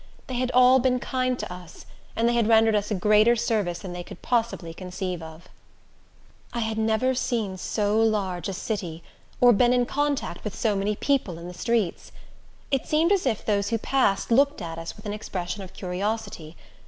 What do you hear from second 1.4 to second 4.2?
us, and they had rendered us a greater service than they